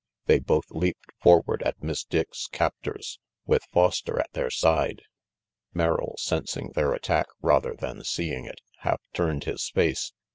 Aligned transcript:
They 0.25 0.39
both 0.39 0.71
leaped 0.71 1.11
forward 1.21 1.61
at 1.61 1.83
Miss 1.83 2.03
Dick's 2.03 2.47
captors, 2.47 3.19
with 3.45 3.61
Foster 3.71 4.19
at 4.19 4.31
their 4.33 4.49
side. 4.49 5.03
Merrill, 5.75 6.15
sensing 6.17 6.71
their 6.73 6.93
attack 6.95 7.27
rather 7.39 7.75
than 7.75 8.03
seeing 8.03 8.45
it, 8.45 8.61
half 8.79 9.01
turned 9.13 9.43
his 9.43 9.69
face. 9.69 10.11